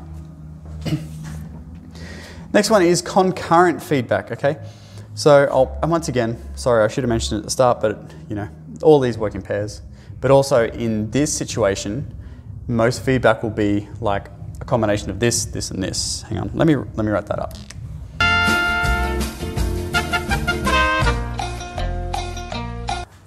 next 2.54 2.70
one 2.70 2.82
is 2.82 3.02
concurrent 3.02 3.82
feedback, 3.82 4.32
okay? 4.32 4.58
So, 5.14 5.48
I'll, 5.52 5.78
and 5.82 5.92
once 5.92 6.08
again, 6.08 6.42
sorry, 6.56 6.84
I 6.84 6.88
should 6.88 7.04
have 7.04 7.10
mentioned 7.10 7.38
it 7.38 7.40
at 7.40 7.44
the 7.46 7.52
start, 7.52 7.82
but 7.82 8.14
you 8.30 8.36
know, 8.36 8.50
all 8.82 9.00
these 9.00 9.18
work 9.18 9.36
in 9.36 9.42
pairs. 9.42 9.82
But 10.20 10.32
also 10.32 10.68
in 10.68 11.10
this 11.12 11.36
situation, 11.36 12.16
most 12.68 13.04
feedback 13.04 13.44
will 13.44 13.50
be 13.50 13.88
like 14.00 14.30
a 14.62 14.66
combination 14.66 15.10
of 15.10 15.20
this, 15.20 15.46
this, 15.46 15.72
and 15.72 15.84
this. 15.84 16.22
Hang 16.24 16.40
on, 16.40 16.52
let 16.54 16.68
me 16.68 16.76
let 16.76 17.06
me 17.06 17.12
write 17.12 17.26
that 17.26 17.40
up. 17.40 17.54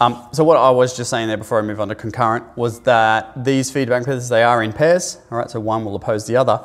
Um, 0.05 0.29
so 0.33 0.45
what 0.45 0.59
I 0.59 0.69
was 0.69 0.95
just 0.95 1.09
saying 1.09 1.29
there 1.29 1.39
before 1.39 1.59
I 1.59 1.63
move 1.63 1.81
on 1.81 1.89
to 1.89 1.95
concurrent 1.95 2.45
was 2.59 2.81
that 2.81 3.43
these 3.43 3.71
feedback 3.71 4.07
methods, 4.07 4.29
they 4.29 4.43
are 4.43 4.63
in 4.63 4.71
pairs, 4.71 5.19
all 5.31 5.39
right, 5.39 5.51
so 5.51 5.59
one 5.59 5.83
will 5.83 5.97
oppose 5.97 6.27
the 6.27 6.37
other. 6.37 6.63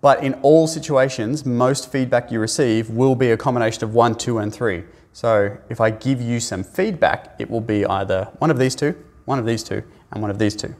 But 0.00 0.24
in 0.24 0.34
all 0.42 0.66
situations, 0.66 1.46
most 1.46 1.92
feedback 1.92 2.32
you 2.32 2.40
receive 2.40 2.90
will 2.90 3.14
be 3.14 3.30
a 3.30 3.36
combination 3.36 3.84
of 3.84 3.94
one, 3.94 4.16
two, 4.16 4.38
and 4.38 4.52
three. 4.52 4.82
So 5.12 5.56
if 5.68 5.80
I 5.80 5.90
give 5.90 6.20
you 6.20 6.40
some 6.40 6.64
feedback, 6.64 7.36
it 7.38 7.48
will 7.48 7.60
be 7.60 7.86
either 7.86 8.28
one 8.38 8.50
of 8.50 8.58
these 8.58 8.74
two, 8.74 8.96
one 9.24 9.38
of 9.38 9.46
these 9.46 9.62
two, 9.62 9.84
and 10.10 10.20
one 10.20 10.32
of 10.32 10.40
these 10.40 10.56
two. 10.56 10.74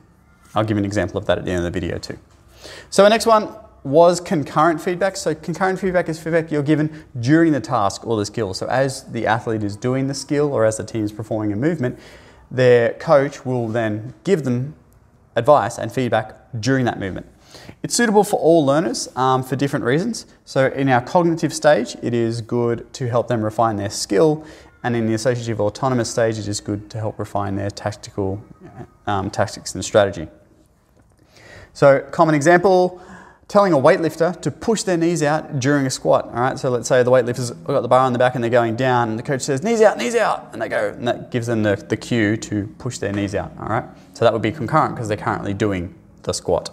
I'll 0.57 0.65
give 0.65 0.79
an 0.79 0.85
example 0.85 1.17
of 1.17 1.27
that 1.27 1.39
at 1.39 1.45
the 1.45 1.53
end 1.53 1.65
of 1.65 1.73
the 1.73 1.81
video 1.81 1.99
too. 1.99 2.19
So 2.91 3.05
our 3.05 3.11
next 3.11 3.27
one 3.27 3.55
was 3.83 4.21
concurrent 4.21 4.81
feedback. 4.81 5.17
So 5.17 5.35
concurrent 5.35 5.79
feedback 5.79 6.09
is 6.09 6.21
feedback 6.21 6.51
you're 6.51 6.63
given 6.63 7.05
during 7.19 7.53
the 7.53 7.61
task 7.61 8.07
or 8.07 8.17
the 8.17 8.27
skill. 8.27 8.55
So 8.55 8.67
as 8.67 9.05
the 9.05 9.27
athlete 9.27 9.63
is 9.63 9.77
doing 9.77 10.07
the 10.07 10.15
skill 10.15 10.53
or 10.53 10.65
as 10.65 10.77
the 10.77 10.85
team 10.85 11.05
is 11.05 11.13
performing 11.13 11.53
a 11.53 11.57
movement, 11.57 11.99
their 12.51 12.95
coach 12.95 13.47
will 13.47 13.69
then 13.69 14.15
give 14.25 14.45
them 14.45 14.75
advice 15.37 15.79
and 15.79 15.93
feedback 15.93 16.37
during 16.59 16.85
that 16.85 16.99
movement. 16.99 17.27
It's 17.83 17.95
suitable 17.95 18.25
for 18.25 18.39
all 18.39 18.65
learners 18.65 19.09
um, 19.17 19.43
for 19.43 19.57
different 19.57 19.85
reasons. 19.85 20.27
So 20.45 20.67
in 20.67 20.89
our 20.89 21.01
cognitive 21.01 21.53
stage, 21.53 21.97
it 22.03 22.15
is 22.15 22.41
good 22.41 22.93
to 22.95 23.09
help 23.09 23.29
them 23.29 23.43
refine 23.43 23.77
their 23.77 23.91
skill, 23.91 24.45
and 24.83 24.97
in 24.97 25.07
the 25.07 25.15
associative 25.15 25.61
autonomous 25.61 26.11
stage, 26.11 26.39
it 26.39 26.49
is 26.49 26.61
good 26.61 26.91
to 26.91 26.99
help 26.99 27.19
refine 27.19 27.57
their 27.57 27.71
tactical 27.71 28.43
um, 29.07 29.31
tactics 29.31 29.75
and 29.75 29.85
strategy. 29.85 30.29
So, 31.73 32.01
common 32.11 32.35
example 32.35 33.01
telling 33.51 33.73
a 33.73 33.77
weightlifter 33.77 34.41
to 34.41 34.49
push 34.49 34.85
their 34.85 34.97
knees 34.97 35.25
out 35.25 35.59
during 35.59 35.85
a 35.85 35.91
squat. 35.91 36.27
All 36.27 36.35
right, 36.35 36.57
so 36.57 36.71
let's 36.71 36.87
say 36.87 37.03
the 37.03 37.11
weightlifter's 37.11 37.51
got 37.51 37.81
the 37.81 37.89
bar 37.89 38.07
on 38.07 38.13
the 38.13 38.19
back 38.19 38.37
and 38.37 38.45
they're 38.45 38.49
going 38.51 38.77
down, 38.77 39.09
and 39.11 39.19
the 39.19 39.25
coach 39.25 39.43
says, 39.43 39.65
knees 39.65 39.83
out, 39.83 39.99
knees 39.99 40.15
out, 40.15 40.51
and 40.53 40.63
they 40.63 40.69
go, 40.69 40.91
and 40.91 41.09
that 41.09 41.33
gives 41.33 41.49
them 41.49 41.65
the, 41.65 41.75
the 41.75 41.97
cue 41.97 42.37
to 42.37 42.69
push 42.79 42.99
their 42.99 43.13
knees 43.13 43.35
out. 43.35 43.51
All 43.59 43.67
right, 43.67 43.85
so 44.15 44.25
that 44.25 44.33
would 44.33 44.41
be 44.41 44.53
concurrent 44.53 44.95
because 44.95 45.09
they're 45.09 45.17
currently 45.17 45.53
doing 45.53 45.93
the 46.23 46.33
squat. 46.33 46.71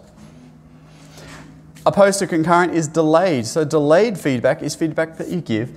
Opposed 1.84 2.19
to 2.19 2.27
concurrent 2.27 2.75
is 2.75 2.88
delayed. 2.88 3.48
So, 3.48 3.63
delayed 3.65 4.19
feedback 4.19 4.62
is 4.62 4.75
feedback 4.75 5.17
that 5.17 5.29
you 5.29 5.41
give 5.41 5.72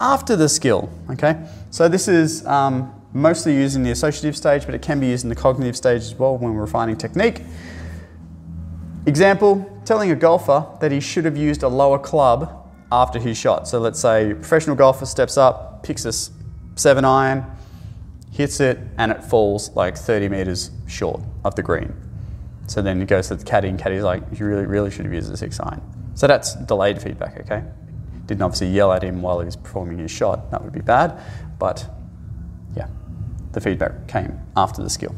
after 0.00 0.36
the 0.36 0.48
skill. 0.48 0.90
Okay, 1.10 1.44
so 1.70 1.88
this 1.88 2.06
is 2.06 2.46
um, 2.46 2.94
mostly 3.12 3.52
used 3.52 3.74
in 3.74 3.82
the 3.82 3.90
associative 3.90 4.36
stage, 4.36 4.64
but 4.64 4.76
it 4.76 4.82
can 4.82 5.00
be 5.00 5.08
used 5.08 5.24
in 5.24 5.28
the 5.28 5.34
cognitive 5.34 5.76
stage 5.76 6.02
as 6.02 6.14
well 6.14 6.38
when 6.38 6.54
we're 6.54 6.60
refining 6.60 6.96
technique. 6.96 7.42
Example, 9.06 9.72
telling 9.86 10.10
a 10.10 10.16
golfer 10.16 10.66
that 10.80 10.92
he 10.92 11.00
should 11.00 11.24
have 11.24 11.36
used 11.36 11.62
a 11.62 11.68
lower 11.68 11.98
club 11.98 12.68
after 12.92 13.18
his 13.18 13.38
shot. 13.38 13.66
So 13.66 13.78
let's 13.78 14.00
say 14.00 14.32
a 14.32 14.34
professional 14.34 14.76
golfer 14.76 15.06
steps 15.06 15.36
up, 15.36 15.82
picks 15.82 16.04
a 16.04 16.12
seven 16.78 17.04
iron, 17.04 17.44
hits 18.32 18.60
it, 18.60 18.78
and 18.98 19.10
it 19.10 19.24
falls 19.24 19.70
like 19.70 19.96
30 19.96 20.28
meters 20.28 20.70
short 20.86 21.20
of 21.44 21.54
the 21.54 21.62
green. 21.62 21.94
So 22.66 22.82
then 22.82 22.98
he 22.98 23.06
goes 23.06 23.28
to 23.28 23.36
the 23.36 23.44
caddy, 23.44 23.68
and 23.68 23.78
caddy's 23.78 24.02
like, 24.02 24.22
you 24.36 24.44
really, 24.44 24.66
really 24.66 24.90
should 24.90 25.04
have 25.04 25.14
used 25.14 25.32
a 25.32 25.36
six 25.36 25.60
iron. 25.60 25.80
So 26.14 26.26
that's 26.26 26.54
delayed 26.54 27.00
feedback, 27.00 27.38
okay? 27.40 27.62
Didn't 28.26 28.42
obviously 28.42 28.68
yell 28.68 28.92
at 28.92 29.04
him 29.04 29.22
while 29.22 29.38
he 29.38 29.46
was 29.46 29.54
performing 29.54 29.98
his 29.98 30.10
shot. 30.10 30.50
That 30.50 30.62
would 30.64 30.72
be 30.72 30.80
bad, 30.80 31.20
but 31.58 31.88
yeah, 32.76 32.88
the 33.52 33.60
feedback 33.60 34.08
came 34.08 34.40
after 34.56 34.82
the 34.82 34.90
skill. 34.90 35.14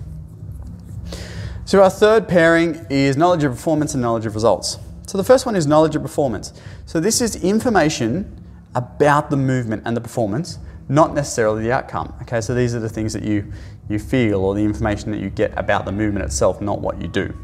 So 1.68 1.82
our 1.82 1.90
third 1.90 2.28
pairing 2.28 2.86
is 2.88 3.18
knowledge 3.18 3.44
of 3.44 3.52
performance 3.52 3.92
and 3.92 4.00
knowledge 4.00 4.24
of 4.24 4.34
results. 4.34 4.78
So 5.06 5.18
the 5.18 5.24
first 5.24 5.44
one 5.44 5.54
is 5.54 5.66
knowledge 5.66 5.94
of 5.96 6.00
performance. 6.00 6.54
So 6.86 6.98
this 6.98 7.20
is 7.20 7.44
information 7.44 8.42
about 8.74 9.28
the 9.28 9.36
movement 9.36 9.82
and 9.84 9.94
the 9.94 10.00
performance, 10.00 10.58
not 10.88 11.12
necessarily 11.12 11.64
the 11.64 11.72
outcome. 11.72 12.14
Okay, 12.22 12.40
so 12.40 12.54
these 12.54 12.74
are 12.74 12.80
the 12.80 12.88
things 12.88 13.12
that 13.12 13.22
you, 13.22 13.52
you 13.90 13.98
feel 13.98 14.46
or 14.46 14.54
the 14.54 14.64
information 14.64 15.10
that 15.10 15.20
you 15.20 15.28
get 15.28 15.52
about 15.58 15.84
the 15.84 15.92
movement 15.92 16.24
itself, 16.24 16.62
not 16.62 16.80
what 16.80 17.02
you 17.02 17.06
do, 17.06 17.36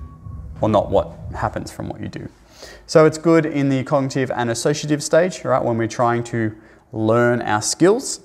or 0.63 0.71
not 0.71 0.89
what 0.89 1.13
happens 1.37 1.71
from 1.71 1.91
what 1.91 2.01
you 2.01 2.09
do. 2.09 2.27
So 2.87 3.05
it's 3.05 3.19
good 3.19 3.45
in 3.45 3.69
the 3.69 3.85
cognitive 3.85 4.31
and 4.31 4.49
associative 4.49 5.03
stage, 5.03 5.45
right, 5.45 5.63
when 5.63 5.77
we're 5.77 5.87
trying 5.87 6.25
to 6.25 6.57
learn 6.93 7.43
our 7.43 7.61
skills 7.61 8.21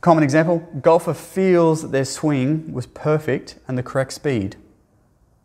Common 0.00 0.22
example 0.22 0.58
golfer 0.80 1.14
feels 1.14 1.82
that 1.82 1.92
their 1.92 2.04
swing 2.04 2.72
was 2.72 2.86
perfect 2.86 3.58
and 3.66 3.76
the 3.76 3.82
correct 3.82 4.12
speed. 4.12 4.56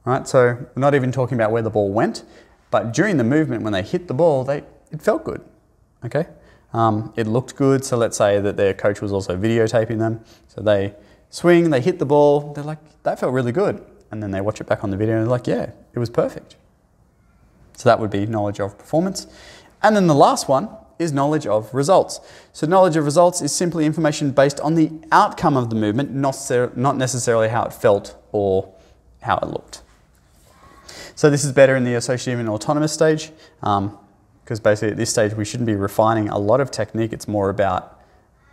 Right? 0.06 0.28
So, 0.28 0.58
we're 0.76 0.82
not 0.82 0.96
even 0.96 1.12
talking 1.12 1.36
about 1.36 1.52
where 1.52 1.62
the 1.62 1.70
ball 1.70 1.92
went, 1.92 2.24
but 2.70 2.94
during 2.94 3.18
the 3.18 3.24
movement, 3.24 3.64
when 3.64 3.74
they 3.74 3.82
hit 3.82 4.08
the 4.08 4.14
ball, 4.14 4.44
they, 4.44 4.64
it 4.92 5.02
felt 5.02 5.24
good. 5.24 5.42
Okay? 6.06 6.28
Um, 6.74 7.14
it 7.16 7.26
looked 7.26 7.56
good. 7.56 7.86
So, 7.86 7.98
let's 7.98 8.18
say 8.18 8.40
that 8.42 8.58
their 8.58 8.74
coach 8.74 9.02
was 9.02 9.12
also 9.12 9.38
videotaping 9.38 10.00
them. 10.00 10.24
So, 10.50 10.62
they 10.62 10.94
swing, 11.30 11.70
they 11.70 11.82
hit 11.82 12.00
the 12.00 12.06
ball, 12.06 12.54
they're 12.54 12.64
like, 12.64 12.80
that 13.04 13.20
felt 13.20 13.34
really 13.34 13.54
good. 13.54 13.84
And 14.12 14.22
then 14.22 14.32
they 14.32 14.42
watch 14.42 14.62
it 14.62 14.68
back 14.68 14.84
on 14.84 14.92
the 14.92 14.98
video 14.98 15.16
and 15.16 15.24
they're 15.24 15.32
like, 15.32 15.48
yeah, 15.48 15.72
it 15.94 16.00
was 16.00 16.10
perfect. 16.10 16.58
So, 17.78 17.90
that 17.90 18.00
would 18.00 18.12
be 18.12 18.28
knowledge 18.28 18.60
of 18.60 18.78
performance. 18.78 19.26
And 19.82 19.96
then 19.96 20.08
the 20.08 20.16
last 20.16 20.48
one 20.48 20.70
is 21.00 21.12
knowledge 21.12 21.46
of 21.48 21.74
results. 21.74 22.20
So, 22.52 22.68
knowledge 22.68 22.96
of 22.96 23.06
results 23.06 23.42
is 23.42 23.54
simply 23.54 23.86
information 23.86 24.32
based 24.32 24.60
on 24.60 24.76
the 24.76 24.92
outcome 25.12 25.58
of 25.58 25.70
the 25.70 25.76
movement, 25.76 26.12
not 26.12 26.98
necessarily 26.98 27.50
how 27.50 27.64
it 27.64 27.74
felt 27.74 28.16
or 28.32 28.74
how 29.22 29.38
it 29.38 29.48
looked. 29.48 29.82
So, 31.16 31.30
this 31.30 31.44
is 31.44 31.52
better 31.52 31.76
in 31.76 31.84
the 31.84 31.96
associative 31.96 32.40
and 32.40 32.50
autonomous 32.50 32.94
stage 32.94 33.32
because 33.60 33.80
um, 33.80 33.98
basically 34.64 34.92
at 34.92 34.98
this 34.98 35.10
stage 35.10 35.34
we 35.34 35.46
shouldn't 35.46 35.68
be 35.68 35.76
refining 35.76 36.30
a 36.30 36.38
lot 36.38 36.62
of 36.62 36.72
technique, 36.72 37.14
it's 37.14 37.28
more 37.28 37.50
about 37.50 38.00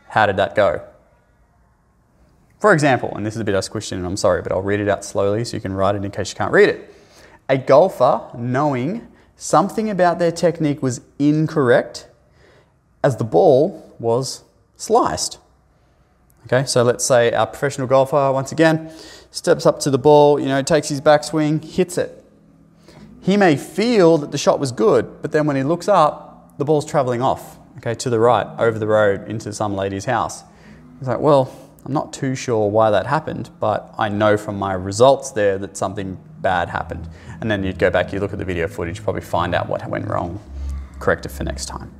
how 0.09 0.27
did 0.27 0.37
that 0.37 0.55
go. 0.55 0.83
For 2.61 2.75
example, 2.75 3.11
and 3.17 3.25
this 3.25 3.35
is 3.35 3.41
a 3.41 3.45
bit 3.45 3.55
I 3.55 3.61
squished 3.61 3.91
in, 3.93 3.99
and 3.99 4.07
I'm 4.07 4.19
sorry, 4.19 4.43
but 4.43 4.53
I'll 4.53 4.61
read 4.61 4.81
it 4.81 4.89
out 4.89 5.03
slowly 5.03 5.45
so 5.45 5.57
you 5.57 5.63
can 5.63 5.73
write 5.73 5.95
it 5.95 6.05
in 6.05 6.11
case 6.11 6.31
you 6.31 6.37
can't 6.37 6.53
read 6.53 6.69
it. 6.69 6.95
A 7.49 7.57
golfer 7.57 8.29
knowing 8.37 9.09
something 9.35 9.89
about 9.89 10.19
their 10.19 10.31
technique 10.31 10.83
was 10.83 11.01
incorrect 11.19 12.07
as 13.03 13.17
the 13.17 13.25
ball 13.25 13.95
was 13.99 14.45
sliced. 14.77 15.39
Okay, 16.47 16.65
so 16.65 16.83
let's 16.83 17.05
say 17.05 17.33
our 17.33 17.47
professional 17.47 17.87
golfer, 17.87 18.33
once 18.33 18.51
again, 18.51 18.91
steps 19.31 19.67
up 19.67 19.79
to 19.81 19.91
the 19.91 19.99
ball, 19.99 20.41
you 20.41 20.47
know, 20.47 20.63
takes 20.63 20.89
his 20.89 21.01
backswing, 21.01 21.63
hits 21.63 21.99
it. 21.99 22.25
He 23.23 23.37
may 23.37 23.57
feel 23.57 24.17
that 24.19 24.33
the 24.33 24.39
shot 24.39 24.59
was 24.59 24.73
good, 24.73 25.21
but 25.21 25.33
then 25.33 25.47
when 25.47 25.57
he 25.57 25.63
looks 25.63 25.89
up, 25.89 26.57
the 26.59 26.65
ball's 26.65 26.87
traveling 26.87 27.21
off, 27.21 27.59
okay, 27.79 27.95
to 27.95 28.11
the 28.11 28.19
right, 28.19 28.47
over 28.59 28.79
the 28.79 28.87
road, 28.87 29.29
into 29.29 29.53
some 29.53 29.75
lady's 29.75 30.07
house. 30.07 30.43
He's 30.99 31.09
like, 31.09 31.21
well, 31.21 31.55
I'm 31.85 31.93
not 31.93 32.13
too 32.13 32.35
sure 32.35 32.69
why 32.71 32.91
that 32.91 33.07
happened, 33.07 33.51
but 33.61 33.95
I 33.99 34.09
know 34.09 34.37
from 34.37 34.59
my 34.59 34.73
results 34.73 35.31
there 35.31 35.59
that 35.59 35.77
something 35.77 36.19
bad 36.41 36.69
happened. 36.69 37.09
And 37.41 37.51
then 37.51 37.63
you'd 37.63 37.79
go 37.79 37.91
back, 37.91 38.13
you 38.13 38.21
look 38.21 38.33
at 38.33 38.39
the 38.39 38.45
video 38.45 38.67
footage, 38.67 39.03
probably 39.03 39.23
find 39.23 39.55
out 39.55 39.69
what 39.69 39.87
went 39.89 40.09
wrong, 40.09 40.41
correct 40.99 41.27
it 41.27 41.31
for 41.31 41.45
next 41.45 41.67
time. 41.67 41.93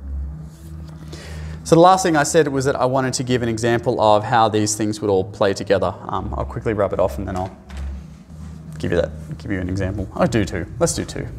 So 1.71 1.75
the 1.75 1.81
last 1.83 2.03
thing 2.03 2.17
I 2.17 2.23
said 2.23 2.49
was 2.49 2.65
that 2.65 2.75
I 2.75 2.83
wanted 2.83 3.13
to 3.13 3.23
give 3.23 3.41
an 3.41 3.47
example 3.47 4.01
of 4.01 4.25
how 4.25 4.49
these 4.49 4.75
things 4.75 4.99
would 4.99 5.09
all 5.09 5.23
play 5.23 5.53
together. 5.53 5.95
Um, 6.01 6.33
I'll 6.37 6.43
quickly 6.43 6.73
rub 6.73 6.91
it 6.91 6.99
off 6.99 7.17
and 7.17 7.25
then 7.25 7.37
I'll 7.37 7.57
give 8.77 8.91
you 8.91 8.99
that, 8.99 9.37
give 9.37 9.51
you 9.51 9.61
an 9.61 9.69
example. 9.69 10.05
I'll 10.13 10.27
do 10.27 10.43
two. 10.43 10.65
Let's 10.79 10.93
do 10.93 11.05
two. 11.05 11.29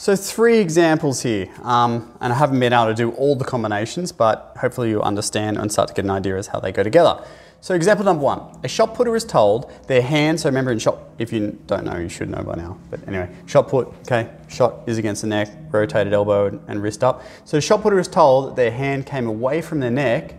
So 0.00 0.16
three 0.16 0.56
examples 0.56 1.20
here, 1.20 1.46
um, 1.60 2.10
and 2.22 2.32
I 2.32 2.36
haven't 2.36 2.58
been 2.58 2.72
able 2.72 2.86
to 2.86 2.94
do 2.94 3.10
all 3.10 3.36
the 3.36 3.44
combinations, 3.44 4.12
but 4.12 4.56
hopefully 4.58 4.88
you 4.88 5.02
understand 5.02 5.58
and 5.58 5.70
start 5.70 5.88
to 5.88 5.94
get 5.94 6.06
an 6.06 6.10
idea 6.10 6.38
as 6.38 6.46
how 6.46 6.58
they 6.58 6.72
go 6.72 6.82
together. 6.82 7.22
So 7.60 7.74
example 7.74 8.06
number 8.06 8.24
one, 8.24 8.40
a 8.64 8.68
shot 8.68 8.94
putter 8.94 9.14
is 9.14 9.24
told 9.24 9.70
their 9.88 10.00
hand, 10.00 10.40
so 10.40 10.48
remember 10.48 10.72
in 10.72 10.78
shot, 10.78 11.00
if 11.18 11.34
you 11.34 11.58
don't 11.66 11.84
know, 11.84 11.98
you 11.98 12.08
should 12.08 12.30
know 12.30 12.42
by 12.42 12.54
now, 12.54 12.78
but 12.88 13.06
anyway, 13.06 13.28
shot 13.44 13.68
put, 13.68 13.88
okay, 14.06 14.30
shot 14.48 14.76
is 14.86 14.96
against 14.96 15.20
the 15.20 15.28
neck, 15.28 15.50
rotated 15.70 16.14
elbow 16.14 16.58
and 16.66 16.82
wrist 16.82 17.04
up. 17.04 17.22
So 17.44 17.58
the 17.58 17.60
shot 17.60 17.82
putter 17.82 17.98
is 17.98 18.08
told 18.08 18.48
that 18.48 18.56
their 18.56 18.70
hand 18.70 19.04
came 19.04 19.26
away 19.26 19.60
from 19.60 19.80
their 19.80 19.90
neck 19.90 20.34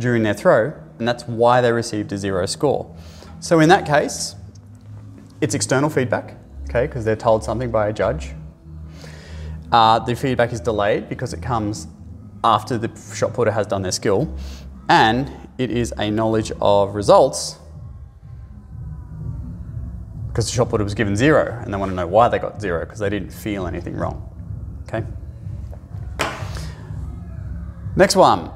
during 0.00 0.24
their 0.24 0.34
throw, 0.34 0.72
and 0.98 1.06
that's 1.06 1.28
why 1.28 1.60
they 1.60 1.70
received 1.70 2.10
a 2.10 2.18
zero 2.18 2.44
score. 2.46 2.92
So 3.38 3.60
in 3.60 3.68
that 3.68 3.86
case, 3.86 4.34
it's 5.40 5.54
external 5.54 5.90
feedback, 5.90 6.34
okay, 6.68 6.88
because 6.88 7.04
they're 7.04 7.14
told 7.14 7.44
something 7.44 7.70
by 7.70 7.86
a 7.86 7.92
judge. 7.92 8.32
Uh, 9.74 9.98
the 9.98 10.14
feedback 10.14 10.52
is 10.52 10.60
delayed 10.60 11.08
because 11.08 11.32
it 11.32 11.42
comes 11.42 11.88
after 12.44 12.78
the 12.78 12.88
shot 13.12 13.34
putter 13.34 13.50
has 13.50 13.66
done 13.66 13.82
their 13.82 13.90
skill, 13.90 14.32
and 14.88 15.28
it 15.58 15.68
is 15.68 15.92
a 15.98 16.08
knowledge 16.12 16.52
of 16.60 16.94
results 16.94 17.58
because 20.28 20.46
the 20.46 20.52
shot 20.52 20.70
putter 20.70 20.84
was 20.84 20.94
given 20.94 21.16
zero, 21.16 21.60
and 21.60 21.74
they 21.74 21.76
want 21.76 21.90
to 21.90 21.96
know 21.96 22.06
why 22.06 22.28
they 22.28 22.38
got 22.38 22.60
zero 22.60 22.84
because 22.84 23.00
they 23.00 23.10
didn't 23.10 23.30
feel 23.30 23.66
anything 23.66 23.96
wrong. 23.96 24.22
Okay. 24.84 25.04
Next 27.96 28.14
one. 28.14 28.52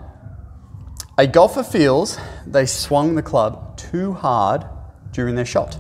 A 1.19 1.27
golfer 1.27 1.65
feels 1.65 2.17
they 2.47 2.65
swung 2.65 3.17
the 3.17 3.23
club 3.23 3.77
too 3.77 4.13
hard 4.13 4.65
during 5.11 5.35
their 5.35 5.45
shot. 5.45 5.79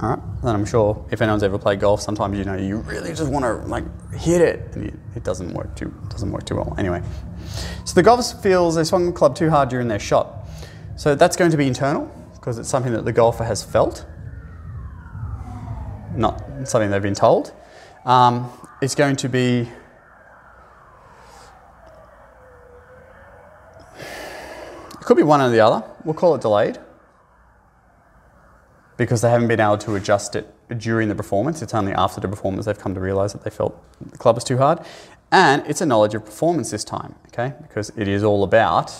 All 0.00 0.10
right. 0.10 0.18
And 0.42 0.50
I'm 0.50 0.64
sure 0.64 1.04
if 1.10 1.20
anyone's 1.20 1.42
ever 1.42 1.58
played 1.58 1.80
golf, 1.80 2.00
sometimes 2.00 2.38
you 2.38 2.44
know 2.44 2.54
you 2.54 2.78
really 2.78 3.10
just 3.10 3.32
want 3.32 3.44
to 3.44 3.54
like 3.68 3.84
hit 4.12 4.40
it, 4.40 4.76
and 4.76 4.96
it 5.16 5.24
doesn't 5.24 5.52
work 5.52 5.74
too 5.74 5.92
doesn't 6.08 6.30
work 6.30 6.46
too 6.46 6.54
well. 6.54 6.72
Anyway, 6.78 7.02
so 7.84 7.94
the 7.94 8.02
golfer 8.02 8.36
feels 8.36 8.76
they 8.76 8.84
swung 8.84 9.06
the 9.06 9.12
club 9.12 9.34
too 9.34 9.50
hard 9.50 9.68
during 9.68 9.88
their 9.88 9.98
shot. 9.98 10.46
So 10.96 11.16
that's 11.16 11.36
going 11.36 11.50
to 11.50 11.56
be 11.56 11.66
internal 11.66 12.06
because 12.34 12.58
it's 12.58 12.68
something 12.68 12.92
that 12.92 13.04
the 13.04 13.12
golfer 13.12 13.42
has 13.42 13.64
felt, 13.64 14.06
not 16.14 16.44
something 16.64 16.90
they've 16.90 17.02
been 17.02 17.14
told. 17.14 17.52
Um, 18.04 18.52
it's 18.80 18.94
going 18.94 19.16
to 19.16 19.28
be 19.28 19.68
it 24.92 25.00
could 25.00 25.16
be 25.16 25.24
one 25.24 25.40
or 25.40 25.50
the 25.50 25.58
other. 25.58 25.84
We'll 26.04 26.14
call 26.14 26.36
it 26.36 26.40
delayed 26.40 26.78
because 28.98 29.22
they 29.22 29.30
haven't 29.30 29.48
been 29.48 29.60
able 29.60 29.78
to 29.78 29.94
adjust 29.94 30.36
it 30.36 30.52
during 30.76 31.08
the 31.08 31.14
performance. 31.14 31.62
It's 31.62 31.72
only 31.72 31.92
after 31.92 32.20
the 32.20 32.28
performance 32.28 32.66
they've 32.66 32.78
come 32.78 32.94
to 32.94 33.00
realize 33.00 33.32
that 33.32 33.42
they 33.44 33.50
felt 33.50 33.82
the 34.00 34.18
club 34.18 34.34
was 34.34 34.44
too 34.44 34.58
hard. 34.58 34.80
And 35.32 35.62
it's 35.66 35.80
a 35.80 35.86
knowledge 35.86 36.14
of 36.14 36.24
performance 36.24 36.70
this 36.70 36.84
time, 36.84 37.14
okay? 37.28 37.54
Because 37.62 37.90
it 37.96 38.08
is 38.08 38.24
all 38.24 38.42
about 38.42 38.92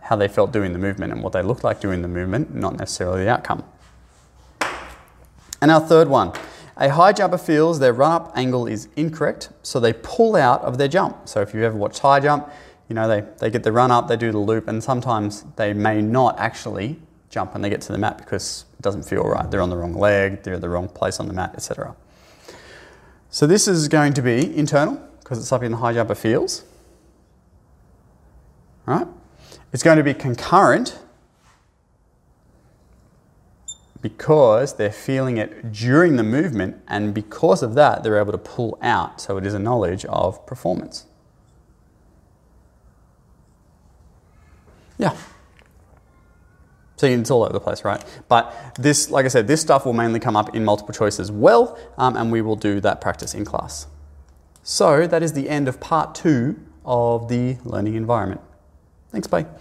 how 0.00 0.16
they 0.16 0.28
felt 0.28 0.52
doing 0.52 0.72
the 0.72 0.78
movement 0.78 1.12
and 1.12 1.22
what 1.22 1.32
they 1.32 1.42
looked 1.42 1.64
like 1.64 1.80
doing 1.80 2.02
the 2.02 2.08
movement, 2.08 2.54
not 2.54 2.76
necessarily 2.76 3.24
the 3.24 3.30
outcome. 3.30 3.64
And 5.60 5.70
our 5.70 5.80
third 5.80 6.08
one 6.08 6.32
a 6.78 6.88
high 6.88 7.12
jumper 7.12 7.38
feels 7.38 7.78
their 7.78 7.92
run 7.92 8.12
up 8.12 8.32
angle 8.34 8.66
is 8.66 8.88
incorrect, 8.96 9.50
so 9.62 9.78
they 9.78 9.92
pull 9.92 10.34
out 10.34 10.62
of 10.62 10.78
their 10.78 10.88
jump. 10.88 11.28
So 11.28 11.40
if 11.42 11.54
you've 11.54 11.62
ever 11.62 11.76
watched 11.76 12.00
high 12.00 12.18
jump, 12.18 12.50
you 12.88 12.94
know, 12.94 13.06
they, 13.06 13.20
they 13.38 13.50
get 13.50 13.62
the 13.62 13.72
run 13.72 13.90
up, 13.90 14.08
they 14.08 14.16
do 14.16 14.32
the 14.32 14.38
loop, 14.38 14.66
and 14.66 14.82
sometimes 14.82 15.44
they 15.56 15.74
may 15.74 16.02
not 16.02 16.38
actually 16.40 16.98
jump 17.32 17.54
when 17.54 17.62
they 17.62 17.70
get 17.70 17.80
to 17.80 17.92
the 17.92 17.98
mat 17.98 18.18
because 18.18 18.66
it 18.78 18.82
doesn't 18.82 19.04
feel 19.04 19.24
right. 19.24 19.50
They're 19.50 19.62
on 19.62 19.70
the 19.70 19.76
wrong 19.76 19.94
leg, 19.94 20.42
they're 20.42 20.54
at 20.54 20.60
the 20.60 20.68
wrong 20.68 20.88
place 20.88 21.18
on 21.18 21.26
the 21.26 21.32
mat, 21.32 21.54
etc. 21.54 21.96
So 23.30 23.46
this 23.46 23.66
is 23.66 23.88
going 23.88 24.12
to 24.12 24.22
be 24.22 24.54
internal 24.54 25.00
because 25.20 25.38
it's 25.38 25.48
something 25.48 25.70
the 25.70 25.78
high 25.78 25.94
jumper 25.94 26.14
feels. 26.14 26.62
Right? 28.84 29.06
It's 29.72 29.82
going 29.82 29.96
to 29.96 30.04
be 30.04 30.12
concurrent 30.12 30.98
because 34.02 34.74
they're 34.76 34.92
feeling 34.92 35.38
it 35.38 35.72
during 35.72 36.16
the 36.16 36.24
movement, 36.24 36.82
and 36.88 37.14
because 37.14 37.62
of 37.62 37.74
that, 37.74 38.02
they're 38.02 38.18
able 38.18 38.32
to 38.32 38.38
pull 38.38 38.76
out. 38.82 39.20
So 39.20 39.38
it 39.38 39.46
is 39.46 39.54
a 39.54 39.58
knowledge 39.58 40.04
of 40.06 40.44
performance. 40.44 41.06
Yeah. 44.98 45.16
So 46.96 47.06
it's 47.06 47.30
all 47.30 47.42
over 47.42 47.52
the 47.52 47.60
place, 47.60 47.84
right? 47.84 48.02
But 48.28 48.76
this, 48.78 49.10
like 49.10 49.24
I 49.24 49.28
said, 49.28 49.48
this 49.48 49.60
stuff 49.60 49.84
will 49.84 49.92
mainly 49.92 50.20
come 50.20 50.36
up 50.36 50.54
in 50.54 50.64
multiple 50.64 50.94
choice 50.94 51.18
as 51.18 51.32
well, 51.32 51.78
um, 51.98 52.16
and 52.16 52.30
we 52.30 52.42
will 52.42 52.56
do 52.56 52.80
that 52.80 53.00
practice 53.00 53.34
in 53.34 53.44
class. 53.44 53.86
So 54.62 55.06
that 55.06 55.22
is 55.22 55.32
the 55.32 55.48
end 55.48 55.66
of 55.68 55.80
part 55.80 56.14
two 56.14 56.60
of 56.84 57.28
the 57.28 57.56
learning 57.64 57.94
environment. 57.94 58.40
Thanks, 59.10 59.26
bye. 59.26 59.46